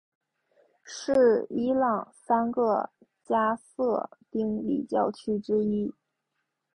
[0.83, 2.89] 是伊朗三个
[3.23, 5.93] 加色丁礼教区之一。